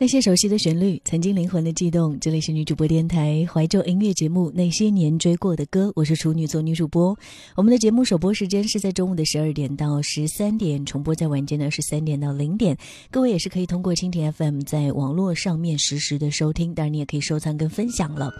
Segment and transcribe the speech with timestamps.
[0.00, 2.16] 那些熟悉的旋律，曾经灵魂的悸动。
[2.20, 7.18] 这里是女主播电台怀旧音乐节目《那些年追过的歌》，我是处女座女主播。
[7.56, 12.78] 我们的节目首播时间是在中午的十二点到十三点，重播在晚间的十三点到零点。
[13.10, 18.30] 各位也是可以通过蜻蜓 FM 在网络上面实时的收听，当然你也可以收藏跟分享了。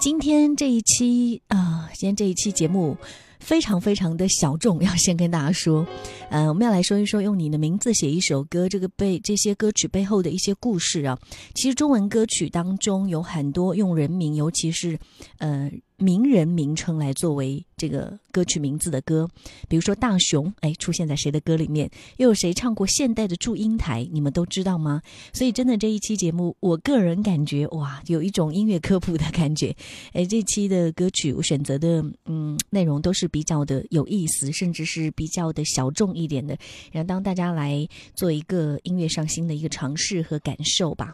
[0.00, 2.96] 今天这一期啊，今天这一期节目。
[3.40, 5.86] 非常非常的小众，要先跟大家说，
[6.28, 11.16] 呃，我们要来说一说用你的名字写一首歌，这个背这些歌曲背后的一些故事啊。
[11.54, 14.98] 其实中文歌曲当中有很多用人名，尤其是
[15.38, 15.70] 呃。
[15.98, 19.28] 名人名称来作为这个歌曲名字的歌，
[19.68, 21.90] 比如说大雄，哎，出现在谁的歌里面？
[22.18, 24.08] 又有谁唱过现代的祝英台？
[24.12, 25.02] 你们都知道吗？
[25.32, 29.74] 所以真的这一期节目，我个人感觉哇，有一种音乐科普的感觉。
[30.12, 36.56] 哎，这期的歌曲我选择的嗯内容都是比较的有意思，甚至是比较的小众一点的，
[36.92, 41.12] 然后当大家来做一个音乐上新的一个尝试和感受吧。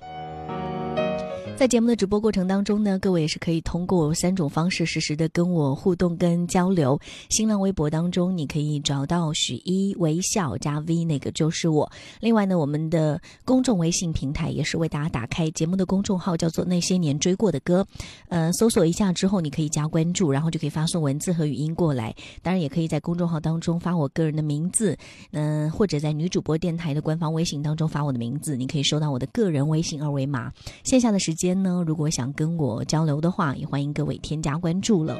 [1.56, 7.00] 在节目的直播过程当中呢，各位也是可以通过三种方式实时的跟我互动跟交流。
[7.30, 11.90] 新浪微博当中，你可以找到许一微笑加 V，那个就是我。
[12.20, 17.86] 另外呢，我们的公众微信平台也是为大家打开节目的公众号，叫做那些年追过的歌。
[18.28, 22.14] 呃，搜索一下之后，你可以加关注，然后就可以发送文字和语音过来。
[22.42, 24.94] 当然，也可以在公众号当中发我个人的名字，
[25.30, 30.52] 嗯，或者在女主播电台的官方微信当中发我的名字，你可以收到我的个人微信二维码。
[30.82, 31.43] 线下的时间。
[31.44, 35.14] 间呢，如果想跟我交流的话，也欢迎各位添加关注了。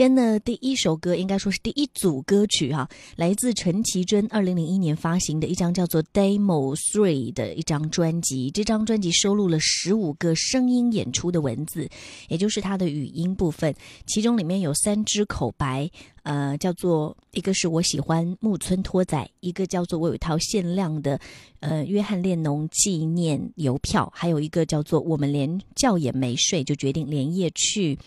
[0.00, 8.50] 今天的第一首歌，应该说是第一组歌曲哈，来自陈绮贞二零零一年发行的一张叫做《Demo Three》的一张专辑。
[8.50, 11.86] 这张专辑收录了十五个声音演出的文字，
[12.28, 13.74] 也就是它的语音部分，
[14.06, 15.90] 其中里面有三支口白。
[16.22, 21.20] 呃，叫做一个是我喜欢木村拓哉，一个叫做我有一套限量的
[21.60, 27.98] 呃约翰列侬纪念邮票，还有一个叫做我们连觉也没睡就决定连夜去。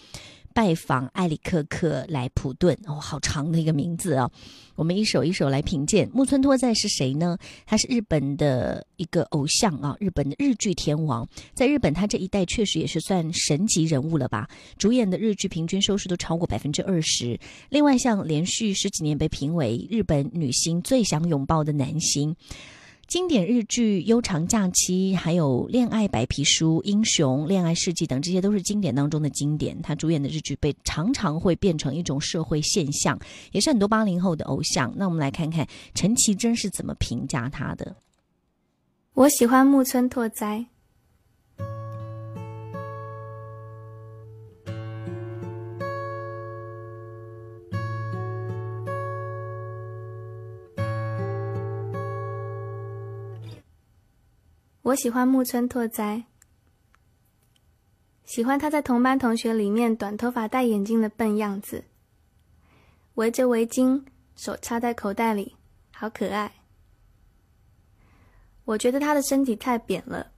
[0.53, 4.29] 拜访埃里克克莱普顿哦，好长的一个名字啊！
[4.75, 6.09] 我们一首一首来品鉴。
[6.13, 7.37] 木村拓哉是谁呢？
[7.65, 11.27] 他是日本的一个偶像啊，日本的日剧天王。
[11.53, 14.47] 在日本，他这一代确实也是算神级人物了吧？
[14.77, 17.39] 主演的日剧平均收视都超过百分之二十。
[17.69, 22.35] 另外，像连续十几年被评为日本女星最想拥抱的男星。
[23.13, 29.79] 经典日剧《悠长假期》，还有《恋爱白皮书》《英雄恋爱世纪》等，这些都是经典当中的经典。
[29.83, 33.19] 他主演的日剧被常常会变成一种社会现象，
[33.51, 34.91] 也是很多八零后的偶像。
[34.97, 37.95] 那我们来看看陈绮贞是怎么评价他的。
[39.13, 40.65] 我喜欢木村拓哉。
[54.83, 56.25] 我喜欢木村拓哉，
[58.25, 61.85] 喜欢他在同班同学里面短头发戴眼镜的笨样子，
[63.13, 64.03] 围着围巾，
[64.35, 65.55] 手插在口袋里，
[65.93, 66.51] 好可爱。
[68.65, 70.33] 我觉得他的身体太扁了，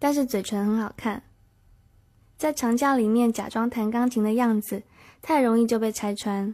[0.00, 1.22] 但是嘴唇很好看。
[2.36, 4.82] 在长假里面假装弹钢琴的样子，
[5.22, 6.52] 太容易就被拆穿。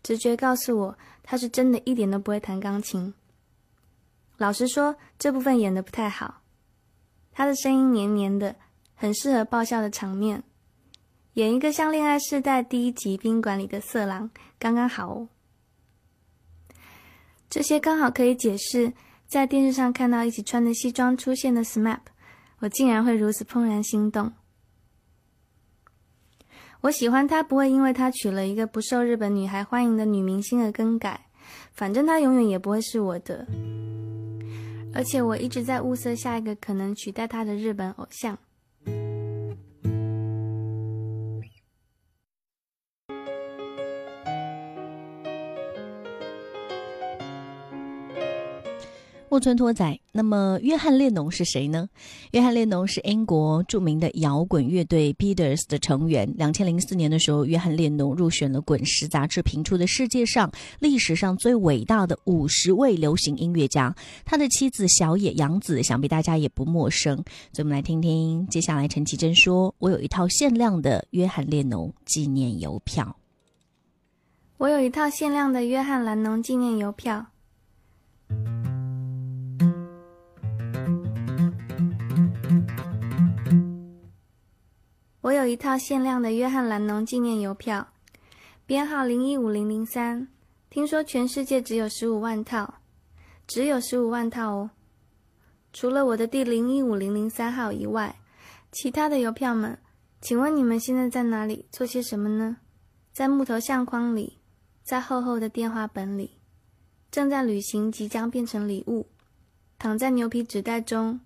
[0.00, 3.12] 直觉告诉我，他是真的一点都不会弹钢琴。
[4.36, 6.41] 老实说，这部分演的不太好。
[7.32, 8.54] 他的声音黏黏的，
[8.94, 10.42] 很适合爆笑的场面，
[11.34, 15.28] 演一个像《恋爱世代》第一集宾馆里的色狼，刚刚好哦。
[17.48, 18.92] 这些刚好可以解释，
[19.26, 22.00] 在电视上看到一起穿着西装出现的 SMAP，
[22.60, 24.32] 我竟然会如此怦然心动。
[26.82, 31.26] 我喜欢他，不会因为他娶了一个不受日本女孩欢迎的女明星而更改，
[31.72, 33.46] 反正他永远也不会是我的。
[34.94, 38.38] 而且我一直在物色下一个可能取代他的日本偶像。
[49.32, 51.88] 木村拓哉，那么约翰列侬是谁呢？
[52.32, 56.30] 约翰列侬是英国著名的摇滚乐队 Beatles 的成员。
[56.36, 63.96] 两千零四年的时候，约翰列侬入选了《滚石》杂志评出的世界上历史上最伟大的五十位流行音乐家。
[64.26, 67.16] 他的妻子小野洋子，想必大家也不陌生。
[67.54, 73.16] 所以，我们来听听接下来陈绮贞说：“我有一套限量的约翰列侬纪念邮票。
[74.58, 77.28] 我有一套限量的约翰兰农纪念邮票。”
[85.22, 87.92] 我有一套限量的约翰·兰农纪念邮票，
[88.66, 90.26] 编号零一五零零三。
[90.68, 92.74] 听说全世界只有十五万套，
[93.46, 94.70] 只有十五万套哦。
[95.72, 98.18] 除了我的第零一五零零三号以外，
[98.72, 99.78] 其他的邮票们，
[100.20, 102.56] 请问你们现在在哪里，做些什么呢？
[103.12, 104.38] 在木头相框里，
[104.82, 106.32] 在厚厚的电话本里，
[107.12, 109.06] 正在旅行，即将变成礼物，
[109.78, 111.20] 躺在牛皮纸袋中。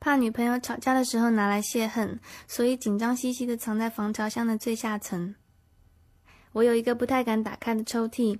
[0.00, 5.34] 怕女朋友吵架的时候拿来泄恨，所以紧张兮兮的藏在防潮箱的最下层。
[6.52, 8.38] 我有一个不太敢打开的抽屉，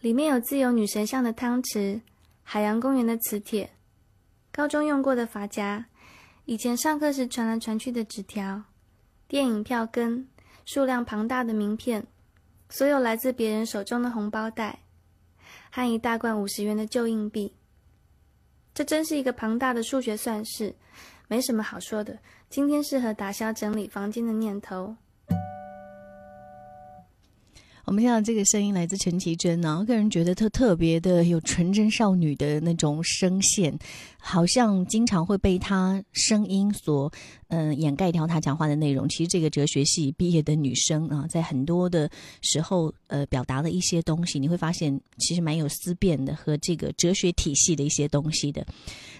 [0.00, 2.00] 里面有自由女神像的汤匙、
[2.42, 3.70] 海洋公园的磁铁、
[4.50, 5.86] 高中用过的发夹、
[6.46, 8.62] 以前上课时传来传去的纸条、
[9.28, 10.26] 电影票根、
[10.64, 12.06] 数量庞大的名片、
[12.68, 14.80] 所有来自别人手中的红包袋，
[15.70, 17.54] 和一大罐五十元的旧硬币。
[18.72, 20.74] 这真是一个庞大的数学算式，
[21.28, 22.18] 没什么好说的。
[22.48, 24.96] 今天适合打消整理房间的念头。
[27.86, 33.76] 我们听到这个声音来自陈绮贞呢，个人觉得她特别的有纯真少女的那种声线，
[34.20, 37.10] 好像经常会被他声音所。
[37.52, 39.08] 嗯，掩盖掉他讲话的内容。
[39.08, 42.08] 其实这个哲学系毕业的女生啊，在很多的
[42.42, 48.64] 时候，呃，表达了一些东西，你会发现其实蛮有思辨的和这个哲学体系的一些东西的。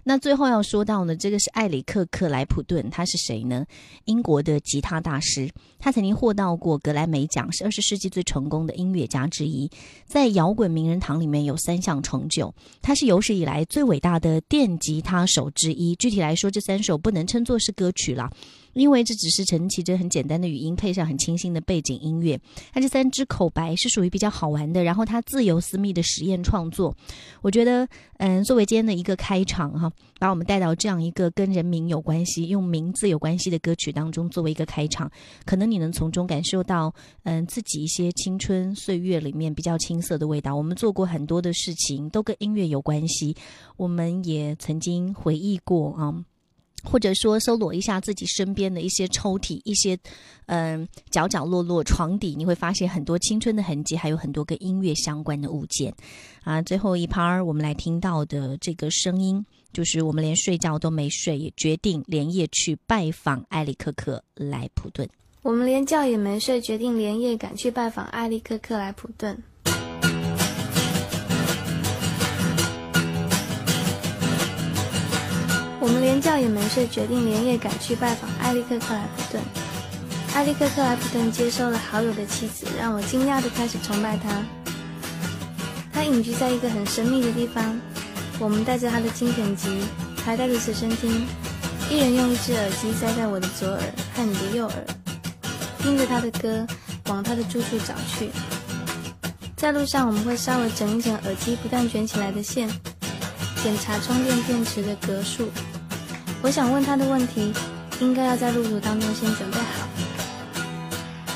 [0.05, 3.67] 那最后要说到呢，这个是艾里克克莱普顿，他是谁呢？
[4.05, 5.51] 英国的吉他大师，
[5.81, 9.69] 他曾经获到过格莱美奖，是二十世纪最成功的音乐家之一，
[10.07, 12.55] 在摇滚名人堂里面有三项成就。
[12.81, 15.95] 他是有史以来最伟大的电吉吉他手之一。
[15.95, 18.31] 具体来说，这三首不能称作是歌曲了。
[18.73, 22.41] 因为这只是陈绮贞很简单的语音配上很清新的背景音乐，
[22.73, 26.95] 它这三支口白是属于比较好玩的，然后它自由私密的实验创作，
[27.43, 27.89] 我觉得，
[28.19, 35.11] 嗯，作为今天的一个开场哈，把我们带到这样一个跟人名有关系、用名字有关系的歌曲当中作为一个开场，
[35.45, 36.95] 可能你能从中感受到，
[37.25, 40.55] 嗯，自己一些青春岁月里面比较青涩的味道。
[40.55, 43.35] 我们做过很多的事情，都跟音乐有关系，
[43.77, 46.15] 我们也曾经回忆过啊。
[46.83, 49.99] 或者说，搜罗一下自己身边的一些抽屉、一些
[50.47, 55.95] 嗯角角落落、床底，你会发现很多青春的痕迹，还有很多跟音乐相关的物件。
[56.43, 65.09] 啊，最后一趴我们来听到的这个声音，就是我们连睡觉都没睡，也决定连夜去拜访艾利克克莱普顿。
[65.43, 69.43] 我们连觉也没睡，决定连夜赶去拜访艾利克克莱普顿。
[75.91, 79.43] 我们连觉也没睡，决定连夜赶去拜访埃利克克莱普顿。
[80.35, 84.41] 埃利克克莱普顿接收了好友的妻子，让我惊讶地开始崇拜他。
[85.93, 87.77] 他隐居在一个很神秘的地方。
[88.39, 89.81] 我们带着他的精选集，
[90.25, 91.27] 还带着随身听，
[91.91, 93.83] 一人用一只耳机塞在我的左耳
[94.15, 94.87] 和你的右耳，
[95.83, 96.65] 听着他的歌，
[97.07, 98.31] 往他的住处找去。
[99.57, 102.69] 在路上，我们会稍微整一整耳机不断卷起来的线，
[103.61, 105.51] 检查充电电池的格数。
[106.43, 107.53] 我想问他的问题，
[108.01, 109.87] 应该要在路途当中先准备好。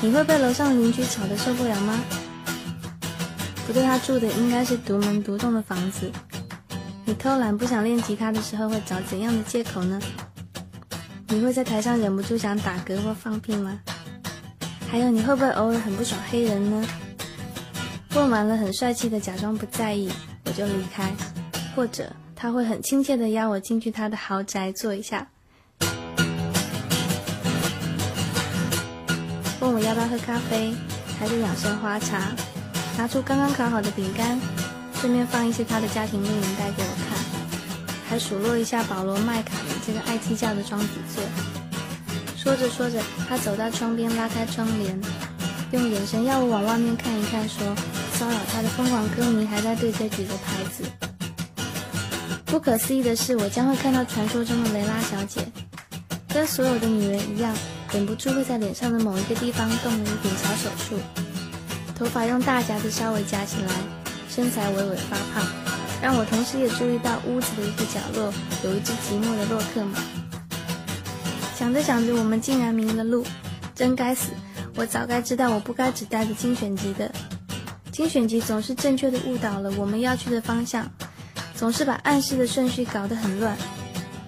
[0.01, 1.99] 你会被楼上的邻居吵得受不了吗？
[3.67, 6.11] 不对，他住的应该是独门独栋的房子。
[7.05, 9.99] 你偷懒不想练吉他的时候会找怎样的借口呢？
[11.29, 13.79] 你会在台上忍不住想打嗝或放屁吗？
[14.91, 16.87] 还有，你会不会偶尔很不爽黑人呢？
[18.15, 20.11] 问完了，很帅气的假装不在意，
[20.45, 21.13] 我就离开，
[21.75, 22.11] 或者。
[22.35, 25.27] 他会很亲切的邀我进去他的豪宅坐一下，
[29.61, 30.73] 问我要不要喝咖啡，
[31.17, 32.35] 还是养生花茶，
[32.97, 34.39] 拿出刚刚烤好的饼干，
[34.95, 37.17] 顺便放一些他的家庭录影带给我看，
[38.09, 41.23] 还数落一下保罗麦卡尼这个爱计较的双子座。
[42.37, 44.99] 说着说着，他走到窗边，拉开窗帘，
[45.71, 47.75] 用眼神要我往外面看一看，说
[48.13, 50.83] 骚扰他的疯狂歌迷还在对街举着牌子。
[52.45, 55.45] 不可思议的是，我将会看到传说中的雷拉小姐，
[56.29, 57.53] 跟所有的女人一样，
[57.91, 60.99] 忍不住会在脸上的某一个地方动了一点小手术，
[61.95, 63.71] 头发用大夹子稍微夹起来，
[64.29, 65.45] 身材微微发胖，
[66.01, 68.33] 让我同时也注意到屋子的一个角落
[68.63, 69.99] 有一只寂寞的洛克马。
[71.57, 73.25] 想着想着，我们竟然迷了路，
[73.73, 74.29] 真该死！
[74.75, 77.11] 我早该知道，我不该只带着精选集的。
[77.91, 80.85] 精选集总是正确的误导了我们要去的方向，
[81.55, 83.57] 总是把暗示的顺序搞得很乱。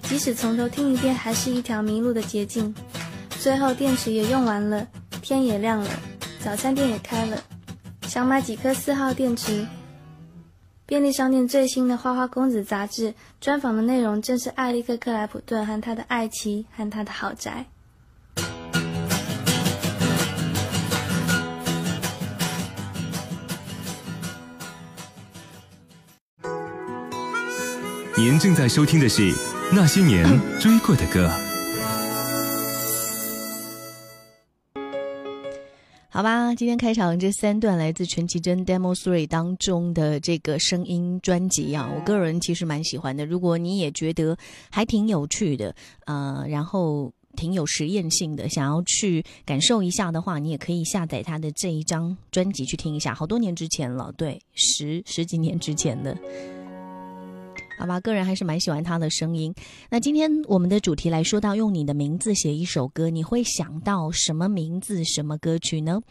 [0.03, 2.73] 即使从头听一遍，还是一条迷路的捷径。
[3.39, 4.87] 最后电池也用完了，
[5.21, 5.89] 天也亮了，
[6.39, 7.37] 早餐店也开了，
[8.03, 9.67] 想买几颗四号电池。
[10.85, 17.65] 便利商店最新的《花花公子》杂志专访的内容，正是艾利克·克莱普顿和他的爱妻和他的豪宅。
[28.17, 29.31] 您正在收听的是
[29.71, 30.25] 《那些年
[30.59, 31.27] 追过的歌》。
[36.09, 43.23] 好吧，今天开场这三段来自陈绮贞《Demo Three》当中的这个声音专辑啊，我个人其实蛮喜欢的。
[43.23, 44.35] 如果你也觉得
[44.71, 45.75] 还挺有趣的，
[46.07, 53.13] 呃，然后挺有实验性的，想要去感受一下的话，你也可以下载他的这一张专辑去听一下。
[53.13, 56.17] 好多年之前了，对，十十几年之前的。
[57.77, 59.53] 好吧，个人还是蛮喜欢他的声音。
[59.87, 66.01] 那今天我们的主题来说到用你的名字写一首歌，你会想到什么名字、什么歌曲呢？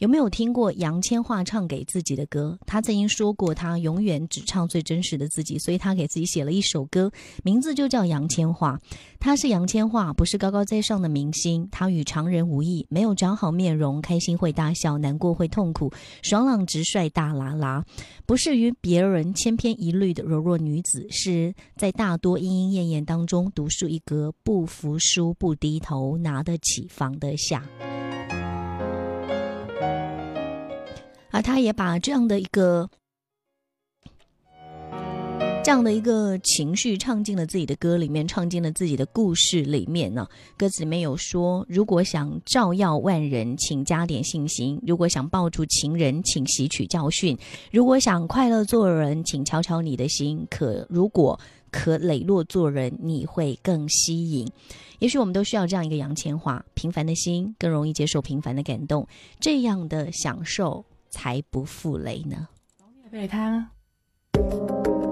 [0.00, 2.58] 有没有听过杨千嬅唱给自己的歌？
[2.66, 7.10] 她曾经说过，她永远只唱最真实的自己，所以她给自己写了一首歌，
[7.42, 8.78] 名字就叫杨千嬅。
[9.18, 11.66] 她是杨千嬅，不是高高在上的明星。
[11.72, 15.90] 她与常人无异，没有长好面容，开心会大笑，难过会痛苦，
[16.22, 17.82] 爽朗直率大啦啦，
[18.26, 21.06] 不是与别人千篇一律的柔弱女子。
[21.14, 27.64] 是在大多莺莺燕燕当中独树一格，不服输，不低头，拿得起，放得下。
[31.30, 32.90] 而他也把这样的一个。
[35.64, 40.28] 这样的一个情绪唱进了自己的歌里面，唱进了自己的故事里面呢。
[40.58, 47.34] 歌词里面有说：“如果想照耀万人，请加点信心；如果想抱住情人，请吸取教训；
[47.72, 50.46] 如果想快乐做人，请敲敲你的心。
[50.50, 51.40] 可如果
[51.70, 54.46] 可磊落做人，你会更吸引。
[54.98, 59.08] 也许我们都需要这样一个杨千嬅，平凡的心更容易接受平凡的感动，
[59.40, 62.46] 这样的享受才不负累呢。”
[63.10, 63.18] 给
[64.42, 65.03] 你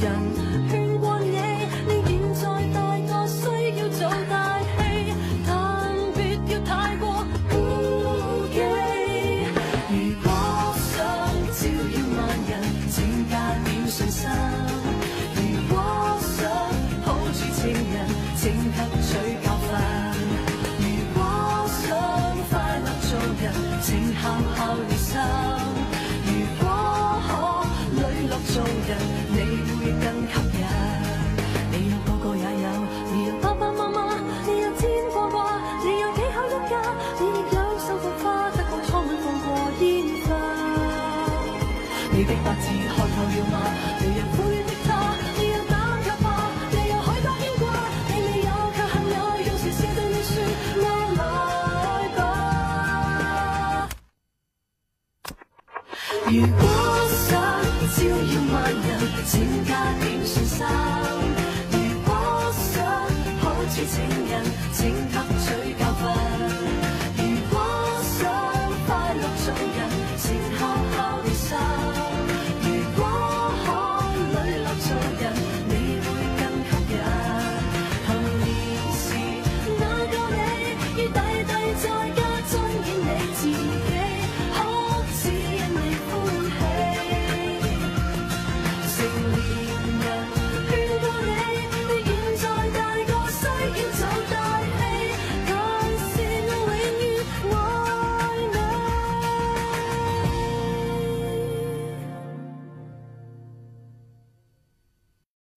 [0.00, 0.87] 人。
[56.30, 56.77] you.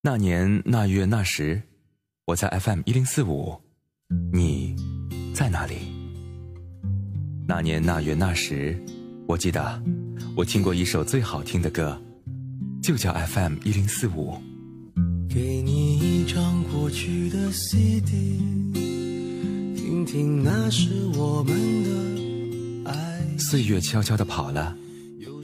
[0.03, 1.61] 那年那月那时，
[2.25, 3.55] 我在 FM 一零四五，
[4.33, 4.75] 你
[5.31, 5.75] 在哪里？
[7.47, 8.75] 那年那月那时，
[9.27, 9.79] 我记得
[10.35, 12.01] 我听过一首最好听的歌，
[12.81, 14.41] 就叫 FM 一零四五。
[15.29, 18.39] 给你一张过去的 CD，
[19.75, 23.37] 听听那是我们的爱。
[23.37, 24.75] 岁月悄悄的跑了，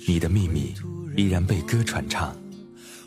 [0.08, 0.74] 你的秘密
[1.16, 2.36] 依然被歌传唱。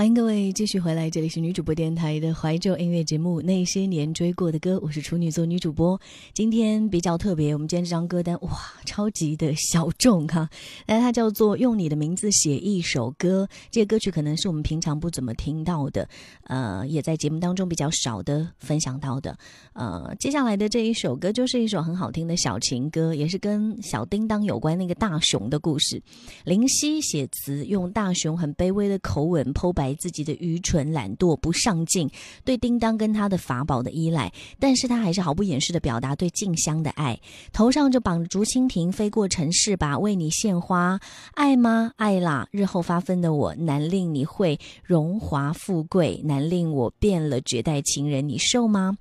[0.00, 6.00] 欢迎各位继续回来，这里是女主播电台的怀旧音乐节目《那些年追过的歌》，我是处女座女主播。
[6.32, 8.50] 今天比较特别，我们今天这张歌单哇，
[8.86, 10.48] 超级的小众哈，
[10.88, 13.46] 那它叫做《用你的名字写一首歌》。
[13.70, 16.08] 这个歌曲可能是我们平常不怎么听到的，
[16.44, 19.36] 呃，也在节目当中比较少的分享到的。
[19.74, 26.02] 呃，接下来的这一首歌就是一首很好听的小情歌，也是跟小叮当有关那个大熊的故事。
[26.46, 29.89] 林夕写词，用大熊很卑微的口吻剖白。
[29.94, 32.10] 自己的愚蠢、懒惰、不上进，
[32.44, 37.18] 对叮当跟他的法宝的依赖，但是他还是毫不掩饰的表达对静香的爱。
[37.52, 40.98] 头上就绑着竹蜻蜓，飞过城市吧，为你献花，
[41.34, 41.92] 爱吗？
[41.96, 42.48] 爱啦！
[42.50, 48.96] 日后发疯的我，难令你会荣华富贵，难令我变了绝代情人，你受吗？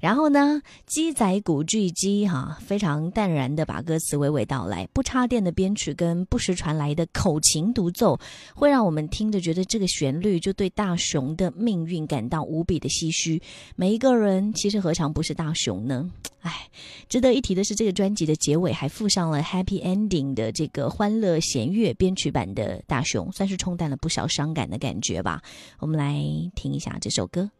[0.00, 0.60] 然后呢？
[0.86, 8.18] 鸡仔古巨基，哈，非常淡然的把歌词娓娓道来，不插电的编曲跟不时传来的口琴独奏，
[8.54, 10.33] 会让我们听着觉得这个旋律。
[10.38, 13.40] 就对大雄的命运感到无比的唏嘘。
[13.76, 16.10] 每一个人其实何尝不是大雄呢？
[16.40, 16.68] 哎，
[17.08, 25.40] 值得一提的是，这个专辑的结尾还附上了 Happy Ending 的这个欢乐弦乐编曲版的大雄，算是冲淡了不少伤感的感觉吧。
[25.78, 26.22] 我们来
[26.54, 27.50] 听一下这首歌。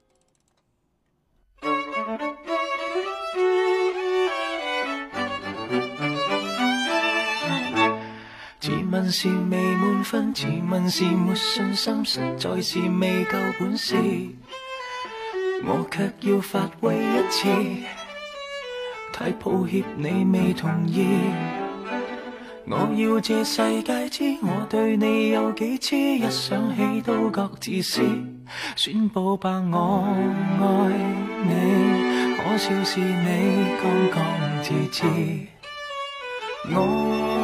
[8.65, 13.95] 自问是未满分，自问是没信心，实在是未够本事。
[15.67, 17.47] 我却要发挥一次，
[19.13, 21.07] 太抱歉你未同意。
[22.67, 28.01] 我要这世界知我对你有几痴，一想起都觉自私。
[28.77, 30.07] 宣布吧，我
[30.63, 30.65] 爱
[31.45, 34.25] 你，可笑是你刚刚
[34.63, 35.05] 自知。
[36.75, 37.44] 我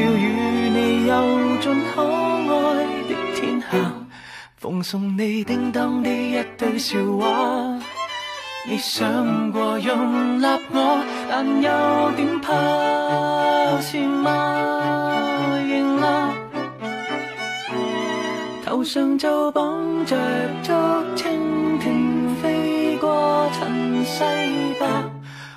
[0.00, 0.44] 要与。
[0.76, 3.66] 你游尽可爱的天下，
[4.56, 7.78] 奉送你叮当的一堆笑话。
[8.66, 14.30] 你想过容纳我，但有点怕是吗？
[15.68, 16.34] 认啦，
[18.64, 20.16] 头上就绑着
[20.64, 20.72] 竹
[21.14, 24.24] 蜻蜓，飞过尘世
[24.80, 25.04] 吧，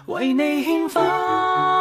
[0.05, 1.76] 为你献花。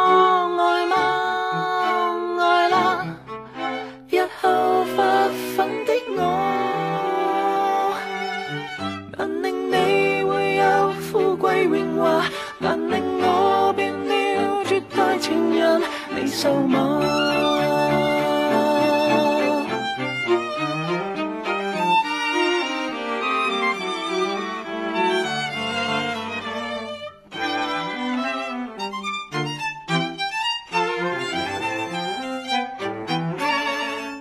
[16.37, 17.01] 受吗？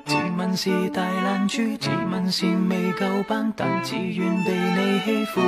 [0.07, 5.43] 自问是大懒猪，自问是未够班，但自愿被你欺负。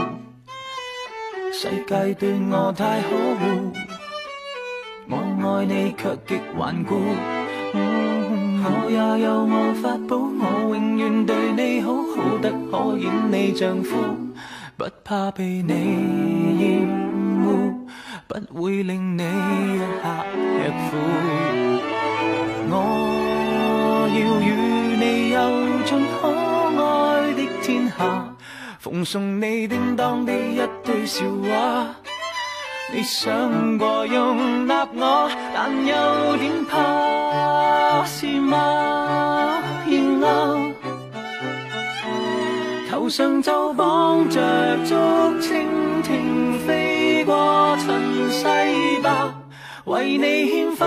[1.50, 3.97] 世界对我太可恶。
[5.40, 6.96] 爱你却极顽固，
[7.74, 13.96] 我也有我法宝，我永远对你好，好得可演你丈夫，
[14.76, 15.72] 不怕被你
[16.58, 16.88] 厌
[17.44, 17.72] 恶，
[18.26, 20.96] 不会令你一下吃苦。
[22.70, 22.72] 我
[24.12, 24.48] 要与
[24.96, 25.36] 你游
[25.84, 25.88] 尽
[26.20, 26.28] 可
[26.82, 26.82] 爱
[27.34, 28.34] 的天下，
[28.78, 31.94] 奉送你叮当的一堆笑话。
[32.90, 39.62] 你想过容纳我，但有点怕，是吗？
[39.90, 40.58] 然后
[42.90, 44.40] 头上就绑着
[44.84, 44.94] 竹
[45.40, 45.66] 蜻
[46.02, 48.46] 蜓，飞过尘世
[49.02, 49.34] 吧，
[49.84, 50.86] 为你献花，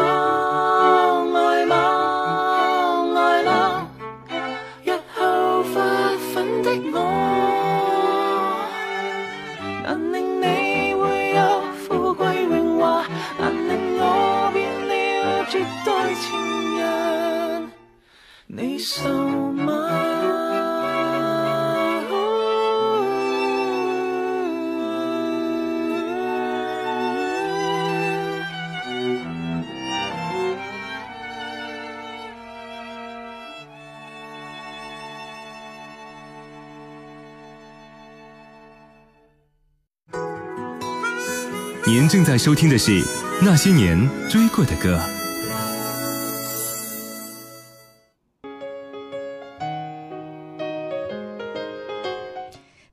[42.12, 42.92] 正在收听的是
[43.42, 43.98] 《那些年
[44.30, 45.00] 追过的歌》。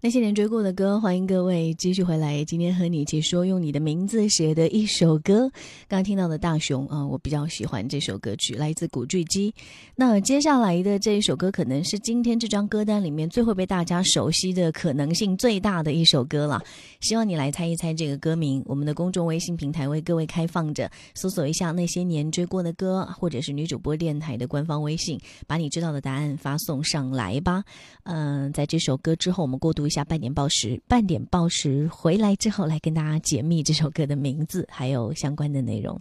[0.09, 2.42] 那些年追过的歌，欢迎各位继续回来。
[2.42, 5.40] 今天和你一起说用你的名字写的一首歌。
[5.87, 9.53] 刚刚听到的大熊啊，我比较喜欢这首歌曲，来自古巨基。
[9.94, 16.62] 那接下来的这一首歌，可能是今天这张歌单里面最会被大家熟悉的可能性最大的一首歌了。
[17.01, 18.62] 希望你来猜一猜这个歌名。
[18.64, 27.62] 我们的公众微信平台为各位开放着，搜索一下那些年追过的歌，或者是女主播电台的官方微信，把你知道的答案发送上来吧。
[28.05, 29.87] 嗯，在这首歌之后，我们过渡。
[29.88, 36.00] 一下半点报时，半点报时回来之后，来跟大家解密这首歌的名字，还有相关的内容。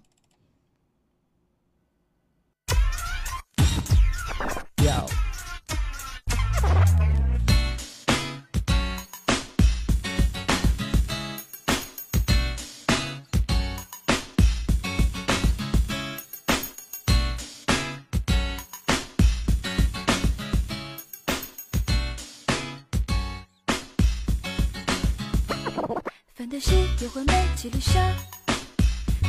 [26.49, 27.99] 又会美，气里沙。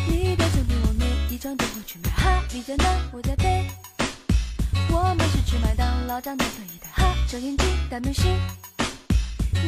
[0.09, 1.05] 你的赠品我每
[1.35, 2.11] 一张都会去买。
[2.11, 2.85] 哈，你在哪？
[3.13, 3.69] 我在北。
[4.89, 6.89] 我们是去麦当劳长大的一代。
[6.93, 8.25] 哈，小眼睛大明星。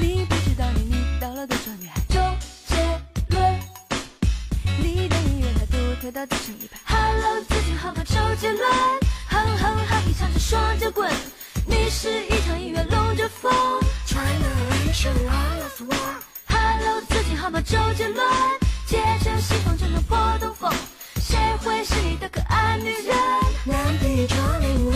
[0.01, 2.01] 你不知道你遇到了多少女孩？
[2.09, 2.21] 周
[2.69, 2.77] 杰
[3.31, 3.61] 伦。
[4.79, 6.79] 你的音乐态度推到自成一派。
[6.87, 8.03] Hello，最近好吗？
[8.05, 8.71] 周杰伦。
[9.29, 11.13] 哼哼哈，你唱着双截棍。
[11.67, 13.53] 你是一场音乐龙卷风。
[13.53, 13.83] Hello，
[14.95, 15.27] 最近
[17.51, 17.61] 什么？
[17.63, 18.25] 周杰伦，
[18.87, 20.73] 借着西风就能破东风，
[21.17, 23.17] 谁会是你的可爱女人？
[23.65, 24.89] 难比卓林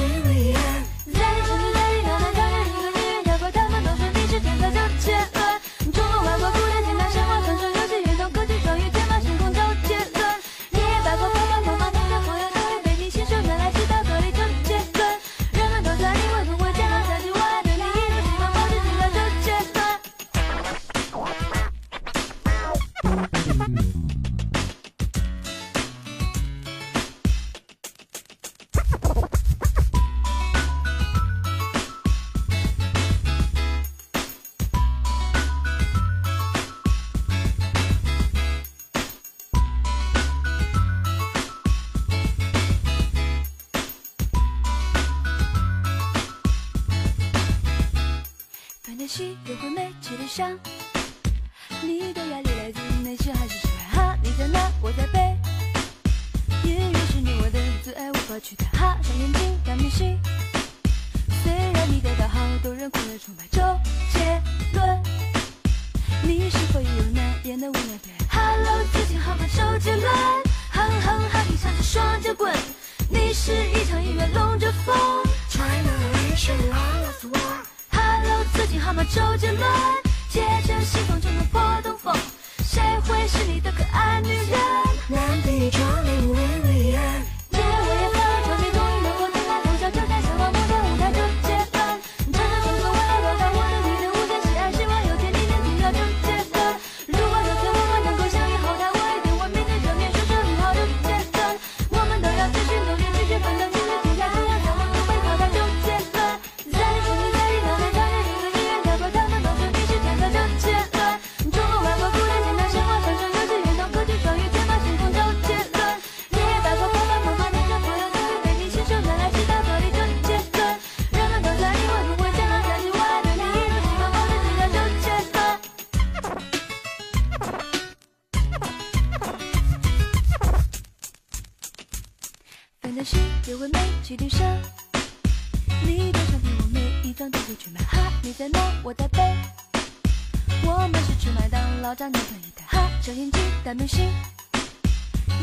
[143.75, 144.09] 眼睛大明星。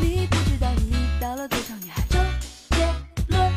[0.00, 2.02] 你不知道你遇到了多少女孩。
[2.08, 2.18] 周
[2.70, 2.76] 杰
[3.28, 3.52] 伦，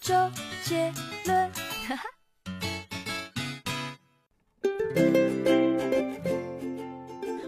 [0.00, 0.14] 周
[0.64, 0.92] 杰
[1.26, 1.50] 伦，
[1.86, 2.02] 哈哈。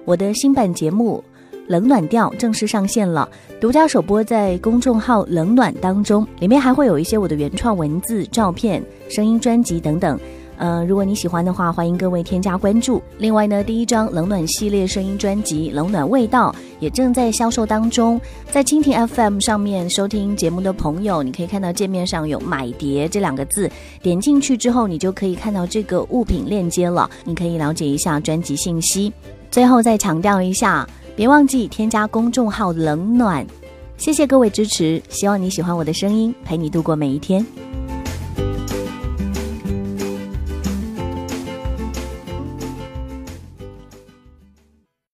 [0.05, 1.23] 我的新版节目
[1.67, 3.29] 《冷暖调》正式上线了，
[3.61, 10.19] 独家首播在公众号“冷暖”当中，里面还会有一些我的原创文字、照片、声音专辑等等。
[10.59, 13.01] 呃，如果你喜欢的话，欢迎各位添加关注。
[13.19, 23.71] 另外呢，第一张冷暖系列声音专辑《冷暖味道》也正在销售当中，在蜻蜓 FM 上面收听节目的朋友，你可以看到界面上有“买碟”这两个字，
[24.03, 29.13] 点进去之后，你就可以看到这个物品链接了，你可以了解一下专辑信息。
[29.51, 33.47] 最后再强调一下，别忘记添加公众号“冷暖”。
[33.97, 37.68] 谢谢各位支持，希望你喜欢我的声音，陪你度过每一天。